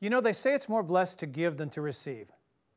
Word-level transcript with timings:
You 0.00 0.10
know, 0.10 0.20
they 0.20 0.32
say 0.32 0.54
it's 0.54 0.68
more 0.68 0.82
blessed 0.82 1.18
to 1.20 1.26
give 1.26 1.56
than 1.56 1.70
to 1.70 1.80
receive. 1.80 2.28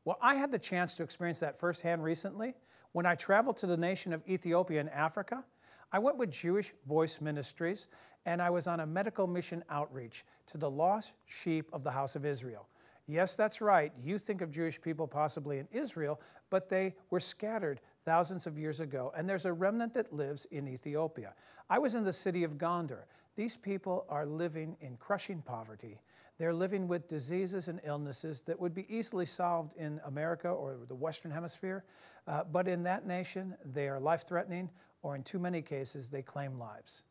Well, 0.04 0.18
I 0.22 0.36
had 0.36 0.50
the 0.50 0.58
chance 0.58 0.94
to 0.96 1.02
experience 1.02 1.40
that 1.40 1.58
firsthand 1.58 2.02
recently 2.02 2.54
when 2.92 3.06
I 3.06 3.14
traveled 3.14 3.58
to 3.58 3.66
the 3.66 3.76
nation 3.76 4.12
of 4.12 4.26
Ethiopia 4.28 4.80
in 4.80 4.88
Africa. 4.88 5.44
I 5.92 5.98
went 5.98 6.16
with 6.16 6.30
Jewish 6.30 6.72
Voice 6.86 7.20
Ministries 7.20 7.88
and 8.24 8.40
I 8.40 8.50
was 8.50 8.66
on 8.66 8.80
a 8.80 8.86
medical 8.86 9.26
mission 9.26 9.62
outreach 9.68 10.24
to 10.48 10.58
the 10.58 10.70
lost 10.70 11.12
sheep 11.26 11.68
of 11.72 11.84
the 11.84 11.90
house 11.90 12.16
of 12.16 12.24
Israel. 12.24 12.68
Yes, 13.06 13.34
that's 13.34 13.60
right. 13.60 13.92
You 14.02 14.18
think 14.18 14.40
of 14.40 14.50
Jewish 14.50 14.80
people 14.80 15.08
possibly 15.08 15.58
in 15.58 15.68
Israel, 15.72 16.20
but 16.48 16.68
they 16.68 16.94
were 17.10 17.20
scattered 17.20 17.80
thousands 18.04 18.46
of 18.46 18.58
years 18.58 18.80
ago, 18.80 19.12
and 19.16 19.28
there's 19.28 19.44
a 19.44 19.52
remnant 19.52 19.94
that 19.94 20.12
lives 20.12 20.44
in 20.46 20.68
Ethiopia. 20.68 21.34
I 21.68 21.78
was 21.78 21.94
in 21.94 22.04
the 22.04 22.12
city 22.12 22.44
of 22.44 22.56
Gondar. 22.56 23.04
These 23.36 23.56
people 23.56 24.06
are 24.08 24.26
living 24.26 24.76
in 24.80 24.96
crushing 24.96 25.42
poverty. 25.42 26.00
They're 26.38 26.54
living 26.54 26.88
with 26.88 27.08
diseases 27.08 27.68
and 27.68 27.80
illnesses 27.84 28.42
that 28.42 28.58
would 28.58 28.74
be 28.74 28.86
easily 28.88 29.26
solved 29.26 29.74
in 29.76 30.00
America 30.04 30.48
or 30.48 30.78
the 30.88 30.94
Western 30.94 31.30
Hemisphere, 31.30 31.84
uh, 32.26 32.44
but 32.44 32.66
in 32.66 32.84
that 32.84 33.06
nation, 33.06 33.56
they 33.64 33.88
are 33.88 34.00
life 34.00 34.26
threatening, 34.26 34.70
or 35.02 35.16
in 35.16 35.22
too 35.22 35.38
many 35.38 35.62
cases, 35.62 36.08
they 36.08 36.22
claim 36.22 36.58
lives. 36.58 37.02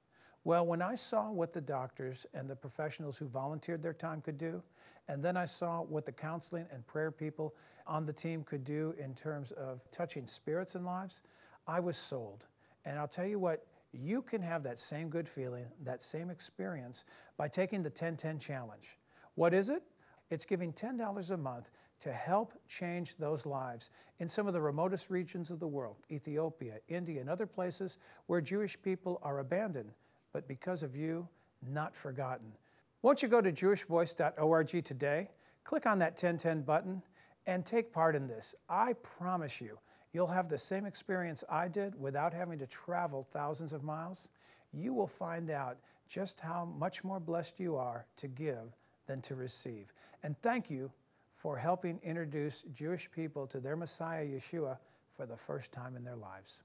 Well, 0.43 0.66
when 0.66 0.81
I 0.81 0.95
saw 0.95 1.31
what 1.31 1.53
the 1.53 1.61
doctors 1.61 2.25
and 2.34 2.49
the 2.49 2.55
professionals 2.55 3.17
who 3.17 3.27
volunteered 3.27 3.81
their 3.81 3.93
time 3.93 4.21
could 4.21 4.38
do, 4.38 4.63
and 5.07 5.23
then 5.23 5.35
I 5.35 5.45
saw 5.45 5.81
what 5.81 6.05
the 6.05 6.11
counseling 6.11 6.66
and 6.71 6.85
prayer 6.88 7.11
people 7.11 7.55
on 7.85 8.05
the 8.05 8.13
team 8.13 8.44
could 8.44 8.63
do 8.63 8.94
in 8.97 9.13
terms 9.13 9.52
of 9.52 9.89
touching 9.91 10.27
spirits 10.27 10.75
and 10.75 10.85
lives, 10.85 11.21
I 11.67 11.80
was 11.80 11.97
sold. 11.97 12.45
And 12.85 12.97
I'll 12.97 13.07
tell 13.07 13.25
you 13.25 13.39
what, 13.39 13.66
you 13.91 14.21
can 14.21 14.41
have 14.41 14.63
that 14.63 14.80
same 14.80 15.09
good 15.09 15.27
feeling, 15.27 15.66
that 15.83 16.03
same 16.03 16.30
experience 16.30 17.05
by 17.38 17.47
taking 17.47 17.81
the 17.81 17.89
1010 17.89 18.39
challenge. 18.39 18.97
What 19.35 19.53
is 19.53 19.69
it? 19.69 19.83
It's 20.30 20.45
giving 20.45 20.71
$10 20.71 21.31
a 21.31 21.38
month 21.38 21.71
to 22.02 22.13
help 22.13 22.53
change 22.67 23.17
those 23.17 23.45
lives 23.45 23.89
in 24.19 24.30
some 24.30 24.47
of 24.47 24.53
the 24.53 24.61
remotest 24.61 25.09
regions 25.09 25.49
of 25.49 25.59
the 25.59 25.67
world, 25.67 25.97
Ethiopia, 26.11 26.80
India, 26.88 27.19
and 27.19 27.30
other 27.30 27.47
places 27.47 27.97
where 28.27 28.42
Jewish 28.42 28.80
people 28.81 29.19
are 29.23 29.39
abandoned, 29.39 29.92
but 30.33 30.47
because 30.47 30.83
of 30.83 30.95
you, 30.95 31.27
not 31.67 31.95
forgotten. 31.95 32.53
Won't 33.02 33.22
you 33.22 33.30
go 33.30 33.41
to 33.41 33.52
jewishvoice.org 33.52 34.83
today, 34.83 35.30
click 35.63 35.86
on 35.86 35.99
that 35.99 36.11
1010 36.11 36.61
button, 36.63 37.02
and 37.45 37.66
take 37.66 37.91
part 37.91 38.16
in 38.16 38.27
this? 38.27 38.55
I 38.69 38.94
promise 38.94 39.61
you, 39.61 39.80
you'll 40.13 40.27
have 40.27 40.49
the 40.49 40.58
same 40.58 40.86
experience 40.86 41.44
I 41.49 41.67
did 41.67 41.99
without 41.99 42.33
having 42.33 42.59
to 42.59 42.67
travel 42.67 43.23
thousands 43.23 43.73
of 43.73 43.83
miles. 43.83 44.30
You 44.73 44.94
will 44.94 45.08
find 45.08 45.49
out 45.49 45.77
just 46.08 46.39
how 46.39 46.66
much 46.66 47.03
more 47.03 47.19
blessed 47.19 47.59
you 47.59 47.75
are 47.75 48.05
to 48.17 48.27
give 48.27 48.75
than 49.08 49.21
to 49.21 49.36
receive. 49.36 49.93
And 50.23 50.39
thank 50.41 50.69
you 50.69 50.91
for 51.36 51.58
helping 51.58 51.99
introduce 52.03 52.64
Jewish 52.73 53.09
people 53.09 53.47
to 53.47 53.59
their 53.59 53.77
Messiah, 53.77 54.25
Yeshua, 54.25 54.77
for 55.16 55.25
the 55.25 55.38
first 55.38 55.71
time 55.71 55.95
in 55.95 56.03
their 56.03 56.16
lives. 56.16 56.64